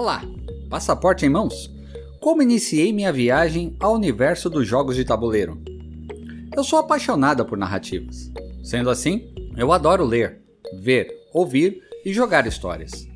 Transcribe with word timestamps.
Olá, 0.00 0.22
passaporte 0.70 1.26
em 1.26 1.28
mãos? 1.28 1.74
Como 2.20 2.40
iniciei 2.40 2.92
minha 2.92 3.12
viagem 3.12 3.74
ao 3.80 3.94
universo 3.94 4.48
dos 4.48 4.64
jogos 4.64 4.94
de 4.94 5.04
tabuleiro? 5.04 5.60
Eu 6.56 6.62
sou 6.62 6.78
apaixonada 6.78 7.44
por 7.44 7.58
narrativas. 7.58 8.30
Sendo 8.62 8.90
assim, 8.90 9.34
eu 9.56 9.72
adoro 9.72 10.04
ler, 10.04 10.40
ver, 10.80 11.08
ouvir 11.34 11.82
e 12.04 12.12
jogar 12.12 12.46
histórias. 12.46 13.08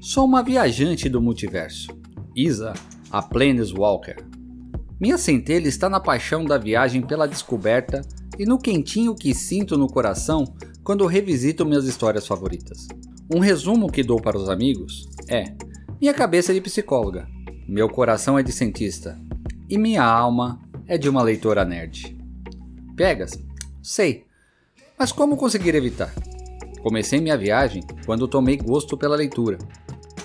Sou 0.00 0.24
uma 0.24 0.42
viajante 0.42 1.10
do 1.10 1.20
multiverso. 1.20 1.88
Isa, 2.34 2.72
a 3.10 3.20
Planeswalker. 3.20 4.16
Minha 4.98 5.18
centelha 5.18 5.68
está 5.68 5.90
na 5.90 6.00
paixão 6.00 6.42
da 6.42 6.56
viagem 6.56 7.02
pela 7.02 7.28
descoberta 7.28 8.00
e 8.38 8.46
no 8.46 8.56
quentinho 8.56 9.14
que 9.14 9.34
sinto 9.34 9.76
no 9.76 9.88
coração 9.88 10.46
quando 10.82 11.04
revisito 11.04 11.66
minhas 11.66 11.84
histórias 11.84 12.26
favoritas. 12.26 12.88
Um 13.30 13.40
resumo 13.40 13.92
que 13.92 14.02
dou 14.02 14.18
para 14.22 14.38
os 14.38 14.48
amigos 14.48 15.06
é: 15.28 15.54
minha 16.00 16.12
cabeça 16.12 16.52
é 16.52 16.54
de 16.54 16.60
psicóloga, 16.60 17.28
meu 17.68 17.88
coração 17.88 18.38
é 18.38 18.42
de 18.42 18.52
cientista 18.52 19.18
e 19.68 19.78
minha 19.78 20.02
alma 20.02 20.60
é 20.86 20.98
de 20.98 21.08
uma 21.08 21.22
leitora 21.22 21.64
nerd. 21.64 22.16
Pegas? 22.96 23.42
Sei. 23.82 24.24
Mas 24.98 25.12
como 25.12 25.36
conseguir 25.36 25.74
evitar? 25.74 26.12
Comecei 26.82 27.20
minha 27.20 27.38
viagem 27.38 27.82
quando 28.04 28.28
tomei 28.28 28.56
gosto 28.56 28.96
pela 28.96 29.16
leitura, 29.16 29.58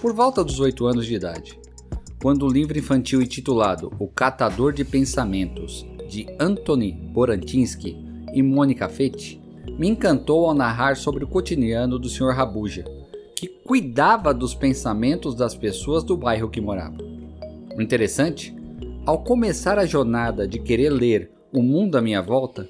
por 0.02 0.14
volta 0.14 0.44
dos 0.44 0.60
8 0.60 0.86
anos 0.86 1.06
de 1.06 1.16
idade, 1.16 1.60
quando 2.22 2.46
o 2.46 2.52
livro 2.52 2.78
infantil 2.78 3.22
intitulado 3.22 3.92
O 4.00 4.08
Catador 4.08 4.74
de 4.74 4.84
Pensamentos, 4.84 5.86
de 6.10 6.28
Anthony 6.40 6.92
Borantinsky 6.92 7.98
e 8.34 8.44
Mônica 8.44 8.90
Fett, 8.90 9.42
me 9.78 9.88
encantou 9.88 10.46
ao 10.46 10.54
narrar 10.54 10.98
sobre 10.98 11.24
o 11.24 11.28
cotidiano 11.28 11.98
do 11.98 12.10
Sr. 12.10 12.34
Rabuja, 12.34 12.84
que 13.40 13.48
cuidava 13.48 14.34
dos 14.34 14.54
pensamentos 14.54 15.34
das 15.34 15.56
pessoas 15.56 16.04
do 16.04 16.18
bairro 16.18 16.50
que 16.50 16.60
morava. 16.60 16.98
O 17.74 17.82
interessante, 17.82 18.54
ao 19.06 19.24
começar 19.24 19.80
a 19.80 19.86
jornada 19.86 20.46
de 20.46 20.60
querer 20.60 20.90
ler 20.90 21.32
o 21.54 21.62
mundo 21.62 21.98
à 21.98 22.02
minha 22.02 22.22
volta, 22.22 22.68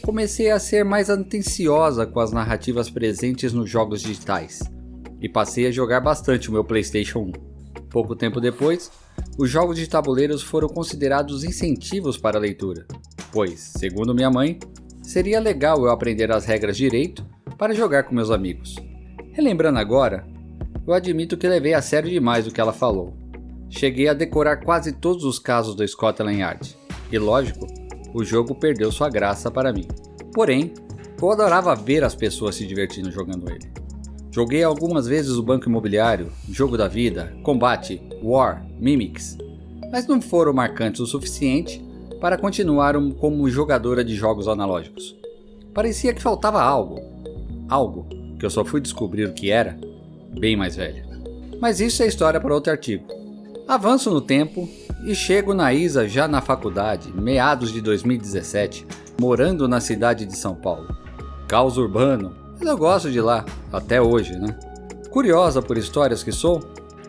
comecei 0.00 0.50
a 0.50 0.58
ser 0.58 0.82
mais 0.82 1.10
atenciosa 1.10 2.06
com 2.06 2.20
as 2.20 2.32
narrativas 2.32 2.88
presentes 2.88 3.52
nos 3.52 3.68
jogos 3.68 4.00
digitais 4.00 4.60
e 5.20 5.28
passei 5.28 5.66
a 5.66 5.70
jogar 5.70 6.00
bastante 6.00 6.48
o 6.48 6.52
meu 6.52 6.64
PlayStation 6.64 7.18
1. 7.18 7.32
Pouco 7.90 8.16
tempo 8.16 8.40
depois, 8.40 8.90
os 9.36 9.50
jogos 9.50 9.76
de 9.76 9.86
tabuleiros 9.86 10.42
foram 10.42 10.70
considerados 10.70 11.44
incentivos 11.44 12.16
para 12.16 12.38
a 12.38 12.40
leitura, 12.40 12.86
pois, 13.30 13.60
segundo 13.60 14.14
minha 14.14 14.30
mãe, 14.30 14.58
seria 15.02 15.38
legal 15.38 15.84
eu 15.84 15.90
aprender 15.90 16.32
as 16.32 16.46
regras 16.46 16.78
direito 16.78 17.26
para 17.58 17.74
jogar 17.74 18.04
com 18.04 18.14
meus 18.14 18.30
amigos. 18.30 18.87
Relembrando 19.38 19.78
agora, 19.78 20.26
eu 20.84 20.92
admito 20.92 21.36
que 21.36 21.46
levei 21.46 21.72
a 21.72 21.80
sério 21.80 22.10
demais 22.10 22.48
o 22.48 22.50
que 22.50 22.60
ela 22.60 22.72
falou. 22.72 23.14
Cheguei 23.70 24.08
a 24.08 24.12
decorar 24.12 24.56
quase 24.56 24.90
todos 24.90 25.22
os 25.22 25.38
casos 25.38 25.76
do 25.76 25.86
Scotland 25.86 26.40
Yard, 26.40 26.76
e 27.12 27.18
lógico, 27.20 27.64
o 28.12 28.24
jogo 28.24 28.52
perdeu 28.52 28.90
sua 28.90 29.08
graça 29.08 29.48
para 29.48 29.72
mim. 29.72 29.86
Porém, 30.34 30.72
eu 31.22 31.30
adorava 31.30 31.76
ver 31.76 32.02
as 32.02 32.16
pessoas 32.16 32.56
se 32.56 32.66
divertindo 32.66 33.12
jogando 33.12 33.48
ele. 33.48 33.70
Joguei 34.32 34.64
algumas 34.64 35.06
vezes 35.06 35.36
o 35.36 35.42
Banco 35.44 35.68
Imobiliário, 35.68 36.32
Jogo 36.50 36.76
da 36.76 36.88
Vida, 36.88 37.32
Combate, 37.44 38.02
War, 38.20 38.66
Mimics, 38.76 39.38
mas 39.92 40.04
não 40.08 40.20
foram 40.20 40.52
marcantes 40.52 41.00
o 41.00 41.06
suficiente 41.06 41.80
para 42.20 42.36
continuar 42.36 42.96
como 43.20 43.48
jogadora 43.48 44.02
de 44.02 44.16
jogos 44.16 44.48
analógicos. 44.48 45.16
Parecia 45.72 46.12
que 46.12 46.20
faltava 46.20 46.60
algo. 46.60 47.00
Algo 47.68 48.17
que 48.38 48.46
eu 48.46 48.50
só 48.50 48.64
fui 48.64 48.80
descobrir 48.80 49.24
o 49.24 49.32
que 49.32 49.50
era 49.50 49.78
bem 50.38 50.56
mais 50.56 50.76
velha. 50.76 51.06
Mas 51.60 51.80
isso 51.80 52.02
é 52.02 52.06
história 52.06 52.40
para 52.40 52.54
outro 52.54 52.70
artigo. 52.70 53.04
Avanço 53.66 54.10
no 54.10 54.20
tempo 54.20 54.68
e 55.04 55.14
chego 55.14 55.52
na 55.52 55.72
ISA 55.72 56.08
já 56.08 56.26
na 56.26 56.40
faculdade, 56.40 57.12
meados 57.12 57.72
de 57.72 57.80
2017, 57.80 58.86
morando 59.20 59.68
na 59.68 59.80
cidade 59.80 60.24
de 60.24 60.36
São 60.36 60.54
Paulo. 60.54 60.88
Caos 61.46 61.76
urbano, 61.76 62.34
mas 62.58 62.68
eu 62.68 62.76
gosto 62.76 63.10
de 63.10 63.20
lá, 63.20 63.44
até 63.72 64.00
hoje, 64.00 64.38
né? 64.38 64.56
Curiosa 65.10 65.60
por 65.60 65.76
histórias 65.76 66.22
que 66.22 66.32
sou, 66.32 66.60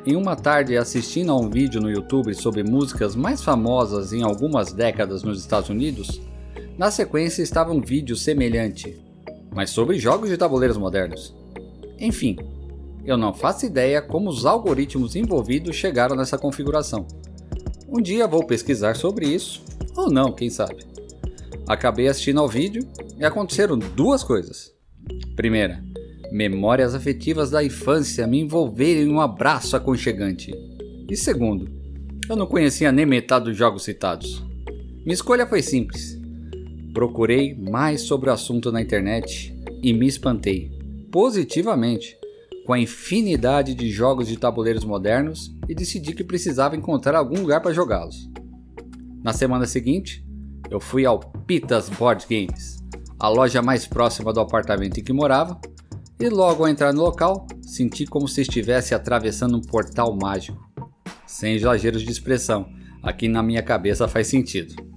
em 0.05 0.15
uma 0.15 0.35
tarde 0.35 0.77
assistindo 0.77 1.31
a 1.31 1.35
um 1.35 1.49
vídeo 1.49 1.81
no 1.81 1.91
YouTube 1.91 2.33
sobre 2.33 2.63
músicas 2.63 3.15
mais 3.15 3.43
famosas 3.43 4.13
em 4.13 4.23
algumas 4.23 4.71
décadas 4.71 5.23
nos 5.23 5.39
Estados 5.39 5.69
Unidos, 5.69 6.21
na 6.77 6.89
sequência 6.89 7.41
estava 7.41 7.73
um 7.73 7.81
vídeo 7.81 8.15
semelhante 8.15 9.08
mas 9.53 9.69
sobre 9.69 9.99
jogos 9.99 10.29
de 10.29 10.37
tabuleiros 10.37 10.77
modernos. 10.77 11.35
Enfim, 11.99 12.37
eu 13.05 13.17
não 13.17 13.33
faço 13.33 13.65
ideia 13.65 14.01
como 14.01 14.29
os 14.29 14.45
algoritmos 14.45 15.15
envolvidos 15.15 15.75
chegaram 15.75 16.15
nessa 16.15 16.37
configuração. 16.37 17.07
Um 17.87 18.01
dia 18.01 18.27
vou 18.27 18.45
pesquisar 18.45 18.95
sobre 18.95 19.27
isso, 19.27 19.63
ou 19.95 20.11
não, 20.11 20.31
quem 20.31 20.49
sabe. 20.49 20.85
Acabei 21.67 22.07
assistindo 22.07 22.39
ao 22.39 22.47
vídeo 22.47 22.87
e 23.17 23.25
aconteceram 23.25 23.77
duas 23.77 24.23
coisas. 24.23 24.71
Primeira, 25.35 25.83
memórias 26.31 26.93
afetivas 26.93 27.49
da 27.49 27.63
infância 27.63 28.27
me 28.27 28.39
envolverem 28.39 29.03
em 29.03 29.11
um 29.11 29.19
abraço 29.19 29.75
aconchegante. 29.75 30.51
E 31.09 31.15
segundo, 31.15 31.67
eu 32.29 32.35
não 32.35 32.45
conhecia 32.45 32.91
nem 32.91 33.05
metade 33.05 33.45
dos 33.45 33.57
jogos 33.57 33.83
citados. 33.83 34.43
Minha 35.03 35.13
escolha 35.13 35.47
foi 35.47 35.61
simples 35.63 36.18
Procurei 36.93 37.55
mais 37.55 38.01
sobre 38.01 38.29
o 38.29 38.33
assunto 38.33 38.71
na 38.71 38.81
internet 38.81 39.55
e 39.81 39.93
me 39.93 40.07
espantei 40.07 40.71
positivamente 41.11 42.17
com 42.65 42.73
a 42.73 42.79
infinidade 42.79 43.73
de 43.73 43.89
jogos 43.89 44.27
de 44.27 44.37
tabuleiros 44.37 44.83
modernos 44.83 45.55
e 45.67 45.75
decidi 45.75 46.13
que 46.13 46.23
precisava 46.23 46.75
encontrar 46.75 47.17
algum 47.17 47.41
lugar 47.41 47.61
para 47.61 47.73
jogá-los. 47.73 48.29
Na 49.23 49.33
semana 49.33 49.65
seguinte, 49.65 50.25
eu 50.69 50.79
fui 50.79 51.05
ao 51.05 51.19
Pitas 51.19 51.89
Board 51.89 52.25
Games, 52.29 52.77
a 53.19 53.27
loja 53.27 53.61
mais 53.61 53.87
próxima 53.87 54.31
do 54.33 54.39
apartamento 54.39 54.99
em 54.99 55.03
que 55.03 55.13
morava, 55.13 55.59
e 56.19 56.27
logo 56.29 56.63
ao 56.63 56.69
entrar 56.69 56.93
no 56.93 57.01
local, 57.01 57.47
senti 57.61 58.05
como 58.05 58.27
se 58.27 58.41
estivesse 58.41 58.93
atravessando 58.93 59.57
um 59.57 59.61
portal 59.61 60.15
mágico. 60.21 60.59
Sem 61.25 61.55
exageros 61.55 62.01
de 62.01 62.11
expressão, 62.11 62.67
aqui 63.01 63.27
na 63.27 63.41
minha 63.41 63.63
cabeça 63.63 64.07
faz 64.07 64.27
sentido 64.27 64.88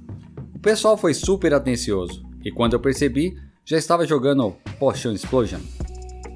pessoal 0.63 0.97
foi 0.97 1.13
super 1.13 1.53
atencioso 1.53 2.23
e 2.45 2.53
quando 2.53 2.75
eu 2.75 2.81
percebi, 2.81 3.37
já 3.65 3.77
estava 3.77 4.07
jogando 4.07 4.55
Potion 4.79 5.11
Explosion. 5.11 5.59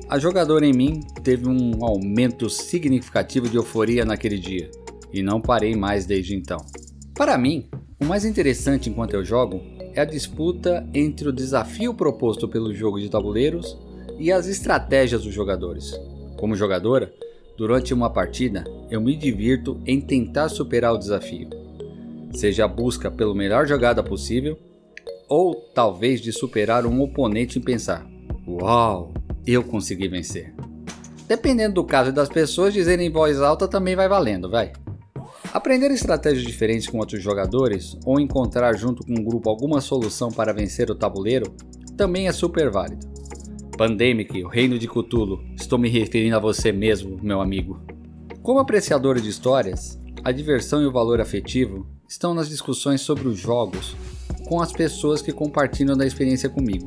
A 0.08 0.18
jogadora 0.18 0.66
em 0.66 0.72
mim 0.72 1.00
teve 1.22 1.48
um 1.48 1.84
aumento 1.84 2.50
significativo 2.50 3.48
de 3.48 3.56
euforia 3.56 4.04
naquele 4.04 4.36
dia 4.36 4.68
e 5.12 5.22
não 5.22 5.40
parei 5.40 5.76
mais 5.76 6.06
desde 6.06 6.34
então. 6.34 6.58
Para 7.14 7.38
mim, 7.38 7.68
o 8.00 8.04
mais 8.04 8.24
interessante 8.24 8.90
enquanto 8.90 9.14
eu 9.14 9.24
jogo 9.24 9.60
é 9.94 10.00
a 10.00 10.04
disputa 10.04 10.84
entre 10.92 11.28
o 11.28 11.32
desafio 11.32 11.94
proposto 11.94 12.48
pelo 12.48 12.74
jogo 12.74 13.00
de 13.00 13.08
tabuleiros 13.08 13.78
e 14.18 14.32
as 14.32 14.48
estratégias 14.48 15.22
dos 15.22 15.32
jogadores. 15.32 15.92
Como 16.36 16.56
jogadora, 16.56 17.12
durante 17.56 17.94
uma 17.94 18.10
partida, 18.10 18.64
eu 18.90 19.00
me 19.00 19.16
divirto 19.16 19.80
em 19.86 20.00
tentar 20.00 20.48
superar 20.48 20.92
o 20.92 20.98
desafio 20.98 21.65
seja 22.32 22.64
a 22.64 22.68
busca 22.68 23.10
pela 23.10 23.34
melhor 23.34 23.66
jogada 23.66 24.02
possível, 24.02 24.58
ou 25.28 25.54
talvez 25.74 26.20
de 26.20 26.32
superar 26.32 26.86
um 26.86 27.00
oponente 27.00 27.58
e 27.58 27.62
pensar: 27.62 28.06
Uau, 28.46 29.12
eu 29.46 29.62
consegui 29.62 30.08
vencer. 30.08 30.54
Dependendo 31.26 31.74
do 31.74 31.84
caso 31.84 32.12
das 32.12 32.28
pessoas, 32.28 32.72
dizer 32.72 33.00
em 33.00 33.10
voz 33.10 33.40
alta 33.40 33.66
também 33.66 33.96
vai 33.96 34.08
valendo, 34.08 34.48
vai. 34.48 34.72
Aprender 35.52 35.90
estratégias 35.90 36.46
diferentes 36.46 36.86
com 36.86 36.98
outros 36.98 37.22
jogadores 37.22 37.98
ou 38.04 38.20
encontrar 38.20 38.76
junto 38.76 39.04
com 39.04 39.12
um 39.12 39.24
grupo 39.24 39.48
alguma 39.48 39.80
solução 39.80 40.30
para 40.30 40.52
vencer 40.52 40.90
o 40.90 40.94
tabuleiro 40.94 41.54
também 41.96 42.28
é 42.28 42.32
super 42.32 42.70
válido. 42.70 43.06
Pandemic, 43.76 44.42
o 44.42 44.48
reino 44.48 44.78
de 44.78 44.86
Cthulhu, 44.86 45.42
estou 45.54 45.78
me 45.78 45.88
referindo 45.88 46.36
a 46.36 46.40
você 46.40 46.72
mesmo, 46.72 47.18
meu 47.22 47.40
amigo. 47.40 47.80
Como 48.42 48.58
apreciador 48.58 49.20
de 49.20 49.28
histórias, 49.28 49.98
a 50.22 50.30
diversão 50.30 50.82
e 50.82 50.86
o 50.86 50.92
valor 50.92 51.20
afetivo 51.20 51.86
estão 52.08 52.34
nas 52.34 52.48
discussões 52.48 53.00
sobre 53.00 53.26
os 53.26 53.38
jogos 53.38 53.96
com 54.46 54.60
as 54.60 54.72
pessoas 54.72 55.20
que 55.20 55.32
compartilham 55.32 55.96
da 55.96 56.06
experiência 56.06 56.48
comigo, 56.48 56.86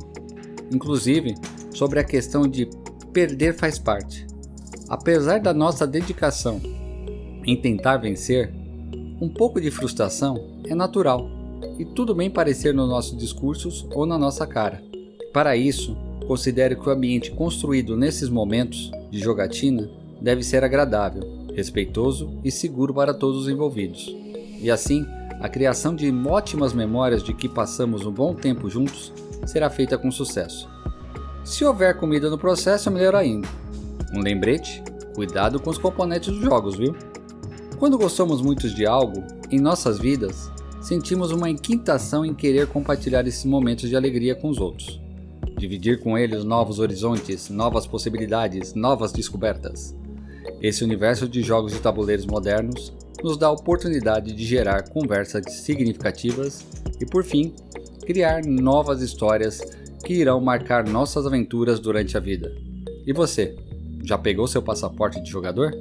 inclusive 0.72 1.36
sobre 1.74 2.00
a 2.00 2.04
questão 2.04 2.48
de 2.48 2.70
perder 3.12 3.54
faz 3.54 3.78
parte. 3.78 4.26
Apesar 4.88 5.40
da 5.40 5.54
nossa 5.54 5.86
dedicação 5.86 6.62
em 7.46 7.56
tentar 7.56 7.98
vencer, 7.98 8.52
um 9.22 9.28
pouco 9.28 9.60
de 9.60 9.70
frustração 9.70 10.62
é 10.66 10.74
natural 10.74 11.30
e 11.78 11.84
tudo 11.84 12.16
bem 12.16 12.30
parecer 12.30 12.74
nos 12.74 12.88
nossos 12.88 13.18
discursos 13.18 13.86
ou 13.92 14.06
na 14.06 14.18
nossa 14.18 14.48
cara. 14.48 14.82
Para 15.34 15.58
isso, 15.58 15.98
considero 16.28 16.80
que 16.80 16.88
o 16.88 16.92
ambiente 16.92 17.32
construído 17.32 17.98
nesses 17.98 18.30
momentos 18.30 18.90
de 19.12 19.20
jogatina 19.20 19.90
deve 20.22 20.44
ser 20.44 20.64
agradável, 20.64 21.24
respeitoso 21.54 22.40
e 22.44 22.50
seguro 22.52 22.94
para 22.94 23.14
todos 23.14 23.44
os 23.44 23.50
envolvidos 23.50 24.29
e 24.62 24.70
assim 24.70 25.06
a 25.40 25.48
criação 25.48 25.96
de 25.96 26.12
ótimas 26.28 26.74
memórias 26.74 27.24
de 27.24 27.34
que 27.34 27.48
passamos 27.48 28.06
um 28.06 28.12
bom 28.12 28.34
tempo 28.34 28.70
juntos 28.70 29.14
será 29.46 29.70
feita 29.70 29.98
com 29.98 30.12
sucesso. 30.12 30.70
Se 31.46 31.64
houver 31.64 31.98
comida 31.98 32.30
no 32.30 32.38
processo, 32.38 32.90
é 32.90 32.92
melhor 32.92 33.16
ainda. 33.16 33.48
Um 34.14 34.20
lembrete: 34.20 34.84
cuidado 35.16 35.60
com 35.60 35.70
os 35.70 35.78
componentes 35.78 36.34
dos 36.34 36.42
jogos, 36.42 36.76
viu? 36.76 36.96
Quando 37.78 37.98
gostamos 37.98 38.42
muito 38.42 38.70
de 38.70 38.86
algo, 38.86 39.24
em 39.50 39.60
nossas 39.60 39.98
vidas, 39.98 40.52
sentimos 40.82 41.32
uma 41.32 41.50
inquietação 41.50 42.26
em 42.26 42.34
querer 42.34 42.68
compartilhar 42.68 43.26
esses 43.26 43.46
momentos 43.46 43.88
de 43.88 43.96
alegria 43.96 44.36
com 44.36 44.50
os 44.50 44.58
outros. 44.58 45.02
Dividir 45.58 46.02
com 46.02 46.18
eles 46.18 46.44
novos 46.44 46.80
horizontes, 46.80 47.50
novas 47.50 47.88
possibilidades, 47.88 48.74
novas 48.74 49.14
descobertas. 49.14 49.96
Esse 50.62 50.84
universo 50.84 51.28
de 51.28 51.42
jogos 51.42 51.72
de 51.72 51.80
tabuleiros 51.80 52.26
modernos 52.26 52.94
nos 53.24 53.38
dá 53.38 53.48
a 53.48 53.52
oportunidade 53.52 54.34
de 54.34 54.46
gerar 54.46 54.90
conversas 54.90 55.44
significativas 55.64 56.66
e, 57.00 57.06
por 57.06 57.24
fim, 57.24 57.54
criar 58.06 58.44
novas 58.46 59.02
histórias 59.02 59.60
que 60.04 60.14
irão 60.14 60.40
marcar 60.40 60.88
nossas 60.88 61.26
aventuras 61.26 61.80
durante 61.80 62.18
a 62.18 62.20
vida. 62.20 62.52
E 63.06 63.14
você, 63.14 63.56
já 64.04 64.18
pegou 64.18 64.48
seu 64.48 64.62
passaporte 64.62 65.22
de 65.22 65.30
jogador? 65.30 65.72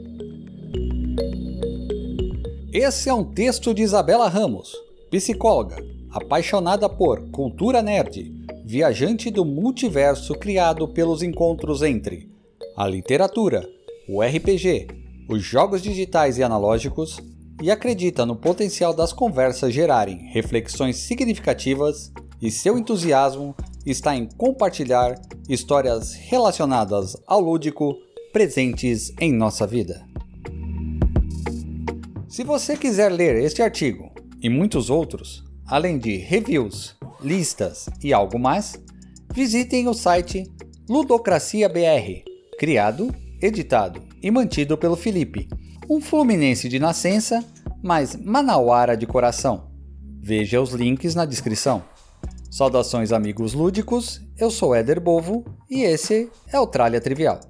Esse 2.72 3.08
é 3.08 3.14
um 3.14 3.24
texto 3.24 3.72
de 3.72 3.82
Isabela 3.82 4.28
Ramos, 4.28 4.76
psicóloga, 5.10 5.76
apaixonada 6.10 6.88
por 6.88 7.30
cultura 7.30 7.82
nerd, 7.82 8.32
viajante 8.64 9.30
do 9.30 9.44
multiverso 9.44 10.34
criado 10.34 10.86
pelos 10.88 11.22
encontros 11.22 11.82
entre 11.82 12.28
a 12.76 12.86
literatura, 12.86 13.68
o 14.08 14.22
RPG, 14.22 14.86
os 15.28 15.42
jogos 15.42 15.82
digitais 15.82 16.38
e 16.38 16.42
analógicos 16.42 17.20
e 17.62 17.70
acredita 17.70 18.24
no 18.24 18.34
potencial 18.34 18.94
das 18.94 19.12
conversas 19.12 19.74
gerarem 19.74 20.30
reflexões 20.32 20.96
significativas 20.96 22.10
e 22.40 22.50
seu 22.50 22.78
entusiasmo 22.78 23.54
está 23.84 24.16
em 24.16 24.26
compartilhar 24.26 25.20
histórias 25.48 26.14
relacionadas 26.14 27.16
ao 27.26 27.40
lúdico 27.40 27.94
presentes 28.32 29.12
em 29.20 29.32
nossa 29.32 29.66
vida. 29.66 30.06
Se 32.28 32.44
você 32.44 32.76
quiser 32.76 33.10
ler 33.10 33.36
este 33.36 33.60
artigo 33.60 34.10
e 34.40 34.48
muitos 34.48 34.88
outros, 34.88 35.44
além 35.66 35.98
de 35.98 36.16
reviews, 36.16 36.96
listas 37.20 37.88
e 38.02 38.12
algo 38.12 38.38
mais, 38.38 38.80
visitem 39.34 39.88
o 39.88 39.94
site 39.94 40.44
Ludocracia 40.88 41.68
BR, 41.68 42.22
criado, 42.58 43.14
editado 43.42 44.07
e 44.22 44.30
mantido 44.30 44.76
pelo 44.76 44.96
Felipe, 44.96 45.48
um 45.88 46.00
fluminense 46.00 46.68
de 46.68 46.78
nascença, 46.78 47.44
mas 47.82 48.16
manauara 48.16 48.96
de 48.96 49.06
coração. 49.06 49.70
Veja 50.20 50.60
os 50.60 50.72
links 50.72 51.14
na 51.14 51.24
descrição. 51.24 51.82
Saudações 52.50 53.12
amigos 53.12 53.52
lúdicos, 53.52 54.20
eu 54.36 54.50
sou 54.50 54.74
Éder 54.74 55.00
Bovo 55.00 55.44
e 55.70 55.82
esse 55.82 56.30
é 56.52 56.58
o 56.58 56.66
Tralha 56.66 57.00
Trivial. 57.00 57.40